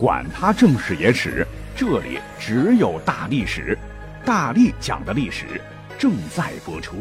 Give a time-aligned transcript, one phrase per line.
[0.00, 3.76] 管他正史野史，这里只有大历史，
[4.24, 5.60] 大力讲的历史
[5.98, 6.96] 正在播出。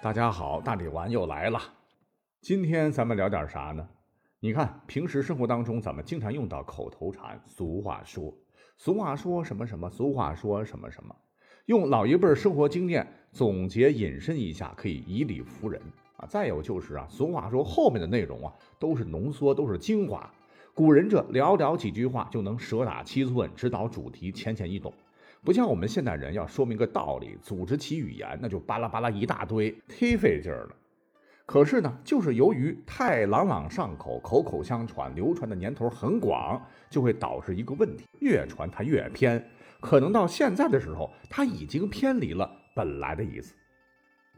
[0.00, 1.60] 大家好，大力丸又来了。
[2.40, 3.84] 今天咱们聊点啥呢？
[4.38, 8.32] 你看，平时生活当中咱们经常用到口头禅、俗话说，
[8.76, 11.12] 俗话说什么什么，俗话说什么什么，
[11.66, 15.82] 用老一辈生活经验总结引申一下，可以以理服人。
[16.18, 20.30] 啊，再有就是啊，俗话说后面的内容啊，都是浓缩，都是精华。
[20.74, 24.92] 古人这寥寥几句话就能蛇打七寸，指导主题，浅显易懂。
[25.44, 30.74] 不像我们现代人要说明个道理，组织起语言，那就巴拉巴拉一大堆，忒费劲儿了。
[31.46, 39.42] 可是呢，就是由于太朗朗上口，口口相传，流传的年头很广，就会导致一个问题：越传它越偏。
[39.80, 43.54] 可能到现在的时候，它已经偏离了本来的意思。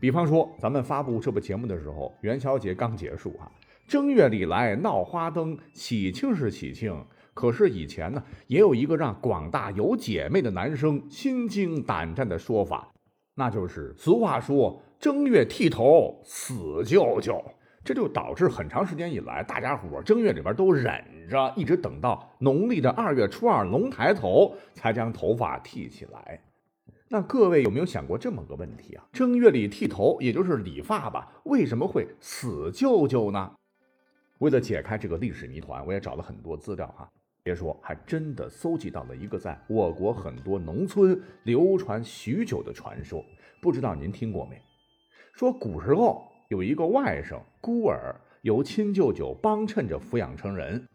[0.01, 3.53] 比方说，咱们发布这部节目的时候，元宵节刚结束啊，
[3.87, 7.05] 正月里来闹花灯，喜庆是喜庆。
[7.35, 12.91] 可是以前呢，也有一个让广大有姐妹的男生心惊胆战的说法，
[13.35, 17.43] 那就是俗话说“正月剃头死舅舅”，
[17.85, 26.41] 这就导致很长时间以来，大家伙正月里边都忍着，一直等到农历的二月初二龙抬头，才将头发剃起来。
[27.13, 29.05] 那各位有没有想过这么个问题啊？
[29.13, 33.53] 正月里剃头，也就是理发吧，为什么会死舅舅呢？
[34.39, 37.11] 为了解开这个历史谜团，我也找了很多资料哈。
[37.43, 43.25] 别说，还真的搜集到了一个在我国很多农村流传许久的传说，
[43.61, 44.63] 不知道您听过没？
[45.35, 50.87] 说古时候有一个外甥孤儿，由亲舅舅帮衬着抚养成人。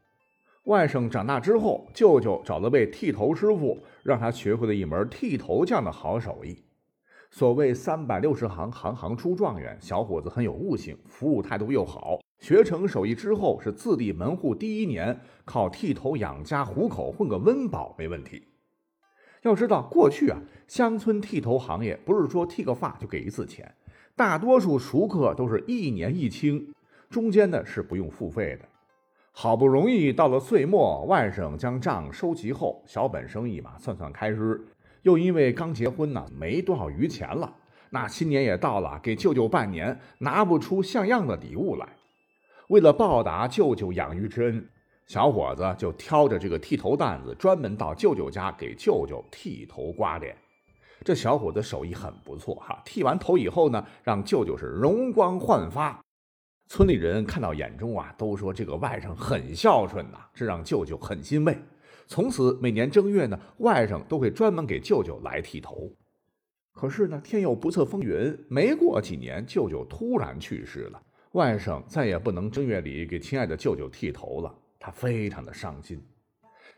[0.65, 6.63] 外甥长大之后，舅舅找了位剃头师傅，让他学会了一门剃头匠的好手艺。
[7.29, 9.77] 所谓三百六十行，行行出状元。
[9.79, 12.19] 小伙子很有悟性，服务态度又好。
[12.39, 18.47] 学成手艺之后，是自立门户，第一年靠剃头养家糊口，混个温饱没问题。
[19.43, 23.75] 要知道，过去啊，乡村剃头行业不是说剃个发就给一次钱，
[24.15, 26.73] 大多数熟客都是一年一清，
[27.07, 28.67] 中间呢是不用付费的。
[29.37, 34.65] 好不容易到了岁末，外甥将账收齐后，小本生意嘛，算算开支。
[35.01, 37.53] 又因为刚结婚呢，没多少余钱了。
[37.89, 41.85] 那新年也到了，给舅舅拜年，拿不出像样的礼物来。
[42.69, 44.69] 为了报答舅舅养育之恩，
[45.05, 50.33] 小伙子就挑着这个剃头担子，专门到舅舅家给舅舅剃头刮脸。
[51.03, 56.04] 这小伙子手艺很不错哈，剃完头以后呢，让舅舅是容光焕发。
[56.67, 61.57] 村里人看到眼中啊，都说这个外甥很孝顺呐，这让舅舅很欣慰。
[62.07, 65.91] 从此每年正月呢，外甥都会专门给舅舅来剃头。
[66.73, 76.03] 可是呢，天有不测风云，没过几年，舅舅突然去世了，外甥再也不能正月里给亲爱的舅舅剃头了，他非常的伤心。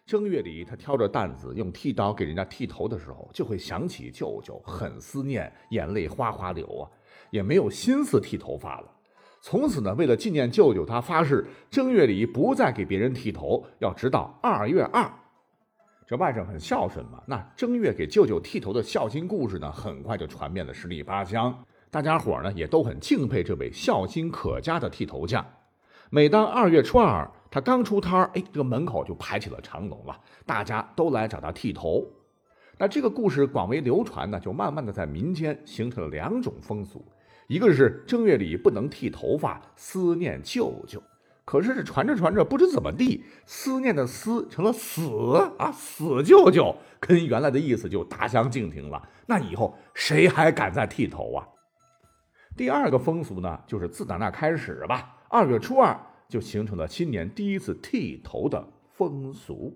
[0.06, 6.92] 正月里，他挑着担子用剃刀给人家剃头的时候，就会想起舅舅，很思念，眼泪哗哗流啊，
[7.32, 8.94] 也没有心思剃头发了。
[9.42, 15.10] 从此呢，为了纪念舅舅，他发誓正月里不再给别人剃头，要直到二月二。
[16.06, 21.54] 这外甥很孝顺嘛，那正月给舅舅剃头的孝心故事呢，很快就传遍了十里八乡。
[21.90, 25.46] 大家伙呢也都很敬佩这位孝心可嘉的剃头匠。
[26.10, 32.06] 每当二月初二，他刚出摊儿，哎，这个门口就排起了长龙了，大家都来找他剃头。
[32.78, 37.04] 那这个故事广为流传呢，就慢慢的在民间形成了两种风俗。
[37.48, 41.02] 一个是正月里不能剃头发，思念舅舅。
[41.46, 49.02] 可是这传着传着，不知怎么地，思念的思成了死啊，死舅舅，跟原来的意思就大相径庭了。
[49.26, 51.48] 那以后谁还敢再剃头啊？
[52.58, 55.98] 第二个风俗呢，就是自打那开始吧，二月初二
[56.28, 59.74] 就形成了新年第一次剃头的风俗。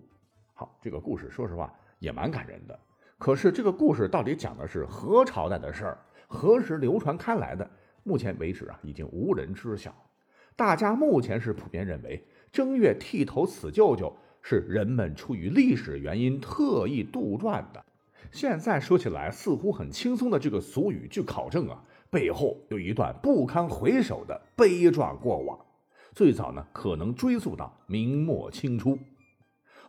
[0.53, 2.77] 好，这个故事说实话也蛮感人的。
[3.17, 5.97] 可是这个故事到底讲的是何朝代的事儿？
[6.31, 7.69] 何时流传开来的？
[8.03, 9.93] 目前为止啊，已经无人知晓。
[10.55, 17.83] 大家目前是普遍认为，正月剃头死舅舅是人们出于历史原因特意杜撰的。
[18.31, 25.59] 现在说起来似乎很轻松的这个俗语，据考证啊，背后有一段不堪回首的悲壮过往。
[26.13, 28.97] 最早呢，可能追溯到明末清初。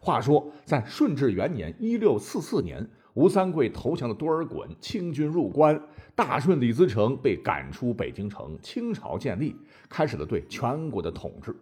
[0.00, 2.90] 话说，在顺治元年（一六四四年）。
[3.14, 5.78] 吴三桂投降了多尔衮，清军入关，
[6.14, 9.54] 大顺李自成被赶出北京城，清朝建立，
[9.88, 11.54] 开始了对全国的统治。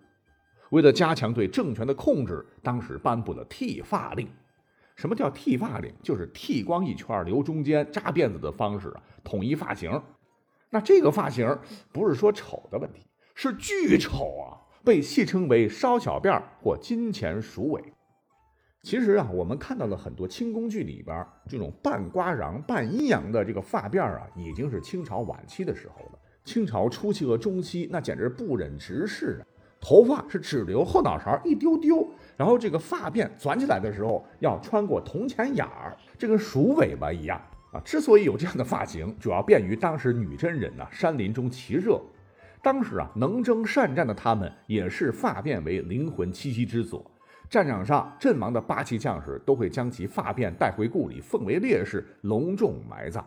[0.70, 4.28] 为了加强对政权的控制，当时颁布了剃发令。
[4.94, 5.92] 什么叫剃发令？
[6.02, 10.00] 就是剃光一圈，留中间，扎辫子的方式啊，统一发型。
[10.68, 11.58] 那这个发型
[11.90, 13.04] 不是说丑的问题，
[13.34, 14.54] 是巨丑啊！
[14.84, 17.82] 被戏称为烧小辫儿或金钱鼠尾。
[18.82, 26.18] 其实啊，我们看到了很多清宫剧里边这种半瓜瓤、半阴阳的这个发辫啊，已经是清朝晚期的时候了。
[26.44, 29.44] 清朝初期和中期，那简直不忍直视啊！
[29.82, 37.38] 头发是只留后脑勺一丢丢，然后这个发辫钻起来的时候要穿过铜钱眼儿，这跟鼠尾巴一样
[37.72, 37.80] 啊！
[37.84, 42.00] 之所以有这样的发型，主要便于当时女真人呢山林中骑射。
[42.62, 47.09] 当时啊，能征善战的他们也是发辫为灵魂栖息之所。
[47.50, 53.26] 战场上阵亡的八旗将士都会将其发辫带回故里，奉为烈士，隆重埋葬。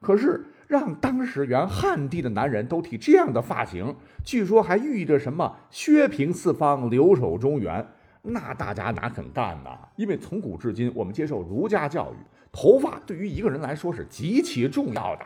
[0.00, 7.84] 可是让当时原汉地的男人都剃这样的发型，据说还寓意着什么削平四方，留守中原。
[8.22, 9.70] 那大家哪肯干呢？
[9.96, 12.16] 因为从古至今，我们接受儒家教育，
[12.52, 15.24] 头发对于一个人来说是极其重要的。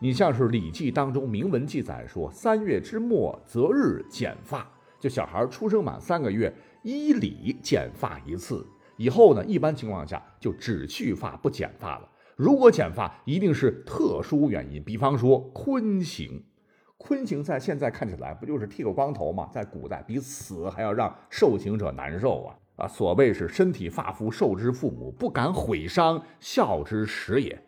[0.00, 4.66] 你像是《礼记》当中明文记载说：“三月之末，择日剪发。”
[5.00, 8.64] 就小孩出生满三个月，依礼剪发一次。
[8.96, 12.08] 以后呢，一般情况下就只去发不剪发了。
[12.36, 16.44] 如果剪发，一定是特殊原因，比方说坤刑。
[16.98, 19.48] 坤刑在现在看起来不就是剃个光头吗？
[19.50, 22.56] 在古代比死还要让受刑者难受啊！
[22.76, 27.58] 啊，所谓是身体发肤受之父母，不敢毁伤，孝之始也。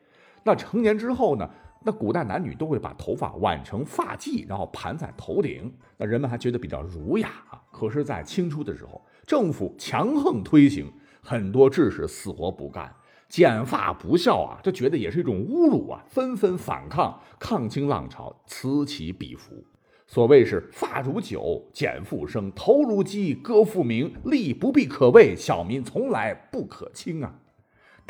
[0.45, 1.49] 那成年之后呢？
[1.85, 7.61] 那古代男女都会把头发挽成发髻，然后盘在头顶，那人们还觉得比较儒雅啊。
[7.71, 12.95] 可是，在清初的时候，政府强横推行，很多志士死活不干，
[13.29, 17.21] 剪发不孝啊，这觉得也是一种侮辱啊，纷纷反抗。
[17.39, 19.65] 抗清浪潮此起彼伏，
[20.07, 27.41] 所谓是发如酒，剪复生，头如鸡，歌复鸣，利不必可畏，小民从来不可轻啊。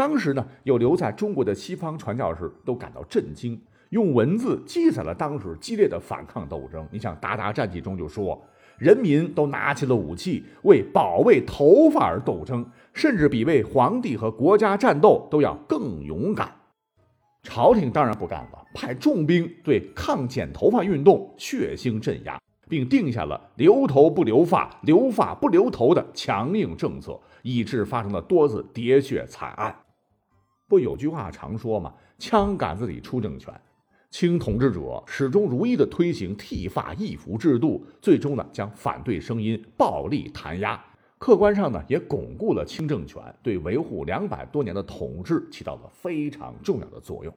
[0.03, 3.57] 当时呢，有留在中国的西方传教士都感到震惊，
[3.91, 6.85] 用文字记载了当时激烈的反抗斗争。
[6.91, 8.43] 你像《鞑靼战记》中就说，
[8.79, 16.53] 人民都拿起了武器，为保卫头发而斗争，甚至比为皇帝和国家战斗都要更勇敢。
[17.45, 29.73] 朝廷当然不干了，派重兵对抗剪头发运动血腥镇压，并定下了留头不留发、留发不留头的强硬政策，以致发生了多次喋血惨案。
[30.73, 33.53] 不有句话常说嘛，枪杆子里出政权。
[34.09, 40.83] 清统治者始终如一地推行剃发易服制度，最终呢将反对声音暴力弹压。
[41.19, 47.37] 客观上呢也巩固了清政权，对维护两百多年的统治起到了非常重要的作用。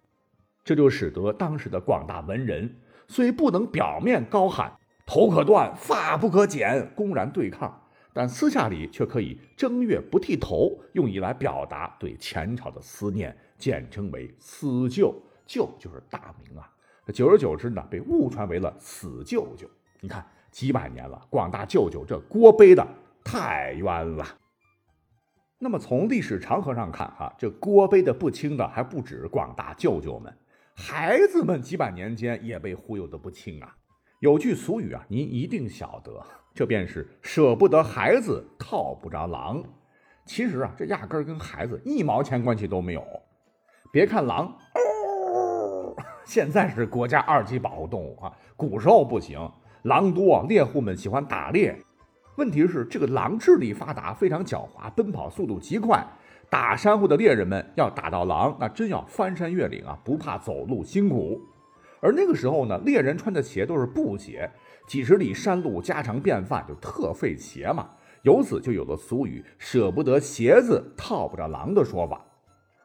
[0.64, 2.74] 这就使得当时的广大文人
[3.10, 4.72] 虽不能表面高喊
[5.06, 7.81] “头可断，发不可剪”，公然对抗。
[8.16, 15.14] 但私下里却可以正月不剃头，用以来表达对前朝的思念，简称为“思舅”，
[15.46, 16.72] 舅就是大名啊。
[17.14, 19.70] 久而久之呢，被误传为了“死舅舅”。
[20.00, 22.88] 你看几百年了，广大舅舅这锅背的
[23.22, 24.26] 太冤了。
[25.60, 30.34] 那么从历史长河上看，哈，这锅背的不轻的还不止广大舅舅们，
[30.74, 33.76] 孩子们几百年间也被忽悠的不轻啊。
[34.25, 36.12] 有句俗语啊，您一定晓得。
[36.51, 39.63] 这便是舍不得孩子套不着狼。
[40.25, 43.06] 其实啊，这压根儿跟孩子一毛钱关系都没有。
[43.94, 44.57] 别看狼，
[46.25, 49.39] 现在是国家二级保护动物啊，古时候不行。
[49.83, 51.80] 狼多，猎户们喜欢打猎。
[52.38, 56.04] 问题是，这个狼智力发达，非常狡猾，奔跑速度极快。
[56.50, 61.40] 打山虎的猎人们要打到狼，那真要翻山越岭啊，不怕走路辛苦。
[62.06, 64.47] 而那个时候呢，猎人穿的鞋都是布鞋。
[64.88, 67.90] 几十里山路，家常便饭，就特费鞋嘛。
[68.21, 72.24] 由此就有了俗语“舍不得鞋子套不着狼”的说法。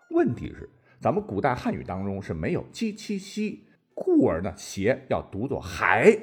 [0.08, 0.66] 问题是，
[0.98, 6.16] 咱们古代汉语当中是没有“鸡七西”，故而呢，鞋要读作“孩”。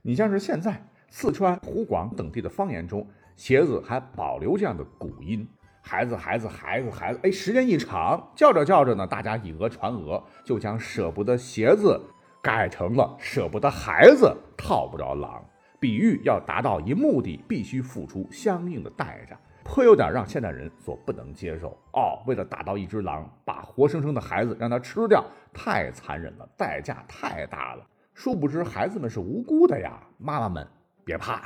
[0.00, 5.46] 你像是现在四川、湖广等地的方言中，鞋子还保留这样的古音
[5.82, 12.00] ：“孩子，孩子，孩子，孩子。”哎，时间一长，叫着叫着呢，大家以讹传讹，就将舍不得鞋子。
[12.42, 15.42] 改成了舍不得孩子套不着狼，
[15.78, 22.20] 比喻要达到一目的，必须付出相应的代价，颇有点让现代人所不能接受哦。
[22.26, 27.86] 为了打到一只狼，把活生生的孩子让他吃掉，太残忍了，代价太大了。
[28.12, 30.66] 殊不知孩子们是无辜的呀，妈妈们
[31.04, 31.42] 别怕。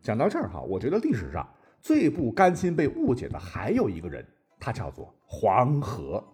[0.00, 1.46] 讲到这儿哈，我觉得历史上
[1.82, 4.26] 最不甘心被误解的还有一个人，
[4.58, 6.24] 他叫做黄河。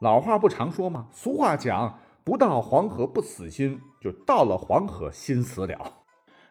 [0.00, 1.06] 老话不常说吗？
[1.12, 1.94] 俗话讲。
[2.24, 6.04] 不到黄河不死心，就到了黄河心死了。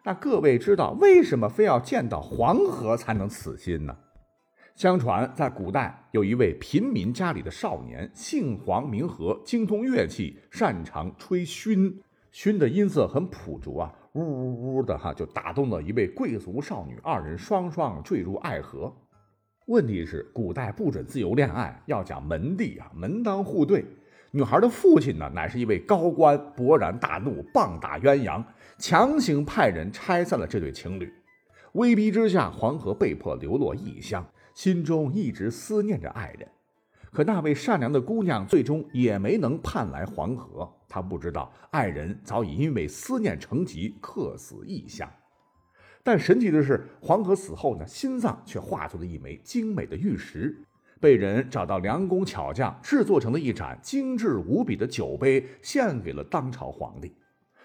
[0.04, 3.96] 那各位知道为什么非要见到黄河才能死心呢？
[4.74, 11.94] 相传在古代有一位贫民家里的少年，姓黄名和，精通乐器，擅长吹埙。
[12.32, 18.90] 埙的音色很朴拙啊，呜呜呜的哈，就打动了一位贵族少女，二人双双坠入爱河。
[19.66, 23.84] 问题是，古代不准自由恋爱，要讲门第啊，门当户对。
[24.32, 28.44] 女孩的父亲呢，乃是一位高官，勃然大怒，棒打鸳鸯，
[28.78, 31.12] 强行派人拆散了这对情侣。
[31.72, 36.48] 威逼之下，黄河被迫流落异乡，心中一直思念着爱人。
[37.10, 45.10] 可那位善良的姑娘最终也没能盼来黄河，她不知道爱人早已因为思念成疾，客死异乡。
[46.04, 50.56] 但神奇的是，黄河死后呢，心脏却化作了一枚精美的玉石，
[51.00, 57.10] 被人找到良工巧匠制作成了一盏精致无比的酒杯，献给了当朝皇帝。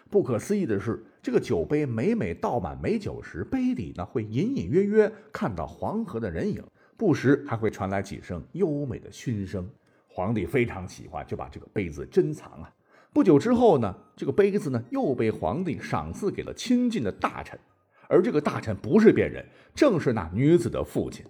[0.09, 6.63] 不可思议的是，这个酒杯每每倒满美酒时，杯底呢会隐隐约约看到黄河的人影。
[6.95, 9.69] 不时还会传来几声优美的熏声，
[10.07, 12.71] 皇帝非常喜欢，就把这个杯子珍藏啊。
[13.11, 17.59] 不久之后呢，这个杯子呢又被皇帝赏赐给了亲近的大臣，
[18.07, 21.25] 而这个大臣不是别人，正是那女子的父亲。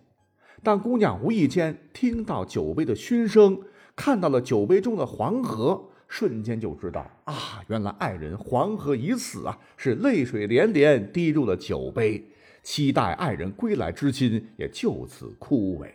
[0.65, 3.61] 当姑娘无意间听到酒杯的熏声，
[3.95, 12.31] 看到了酒杯中的黄河，瞬间就知道啊，原来爱人黄河已死啊，是泪水连连滴入了酒杯。
[12.63, 15.87] 期待爱人归来之心也就此枯萎。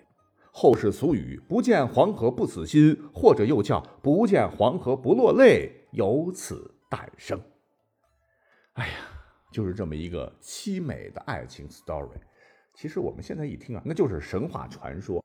[0.53, 7.41] 后世俗语“不见黄河不死心”，或者又叫“不见黄河不落泪”，由此诞生。
[8.75, 8.95] 哎呀，
[9.51, 12.21] 就是这么一个凄美的爱情 story。
[12.81, 15.23] 其实我们现在一听啊，那就是神话传说。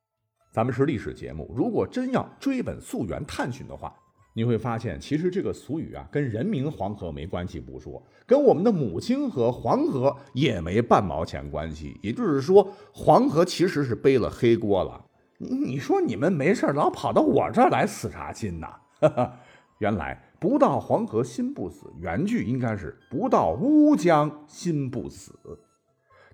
[0.51, 3.95] 咱们是历史节目，如果真要追本溯源探寻的话。
[4.33, 11.97] 你会发现，其实这个俗语啊，跟人名黄河没关系不说，跟我们的母亲河黄河也没半毛钱关系。
[12.03, 15.05] 也就是说，黄河其实是背了黑锅了。
[15.37, 18.67] 你说你们没事老跑到我这儿来死啥心呐？
[19.79, 25.39] 原来不到黄河心不死，原句应该是不到乌江心不死。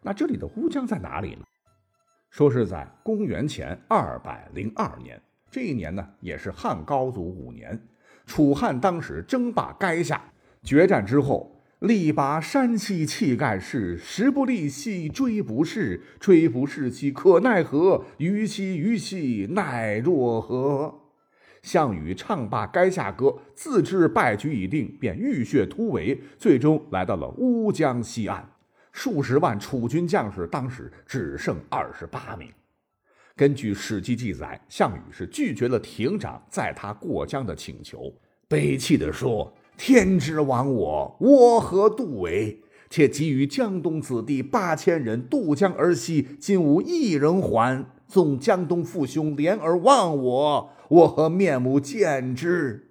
[0.03, 1.43] 那这里的乌江在哪里呢？
[2.29, 7.79] 说是在公元前二百零二年，这一年呢，也是汉高祖五年。
[8.25, 18.05] 楚汉当时争霸垓下，决战之后，力拔山兮气盖世，时不利兮骓不逝，骓不逝兮可奈何？
[18.17, 20.99] 虞兮虞兮奈若何？
[21.61, 28.49] 项羽唱罢垓下歌，自知败局已定，便浴血突围，最终来到了乌江西岸。
[28.91, 32.49] 数十万楚军将士当时只剩二十八名。
[33.35, 38.13] 根据《史记》记载，项羽是拒绝了亭长载他过江的请求，
[38.47, 42.61] 悲泣地说：“天之亡我，我何渡为？
[42.89, 47.85] 且给予江东子弟八千人渡江而西，今无一人还。
[48.07, 52.89] 纵江东父兄怜而忘我，我何面目见之？”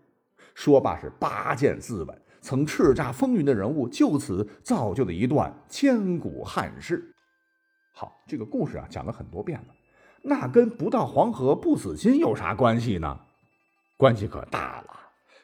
[0.57, 2.15] 说罢是拔剑自刎。
[2.41, 7.15] 曾叱咤风云的人物，就此造就了一段千古汉事。
[7.93, 9.75] 好，这个故事啊，讲了很多遍了。
[10.23, 13.21] 那跟不到黄河不死心有啥关系呢？
[13.97, 14.87] 关系可大了。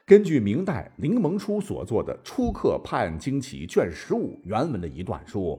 [0.06, 5.58] 根据明代林萌初所作的《初刻判惊奇》卷十五原文的一段说：“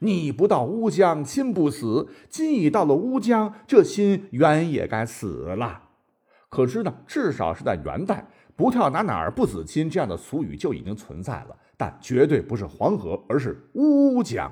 [0.00, 5.83] 你不到乌江心不死，今已到了乌江，这心原也该死了。”
[6.54, 14.48] 可知呢，至少是在元代，“不跳哪哪儿不死心”这样的俗语就已经存在了，但绝对不是黄河，而是乌江。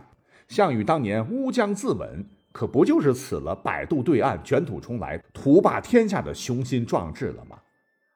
[0.48, 2.24] 项羽当年乌江自刎。
[2.50, 7.56] 可不就是死了百渡对岸，卷土重来，图霸天下的雄心壮志了吗？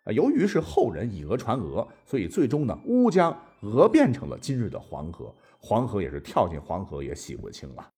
[0.05, 7.89] 啊，由于是后人以讹传讹，所以最终呢，乌江讹变成了今日的黄河，黄河也是跳进黄河也洗不清了。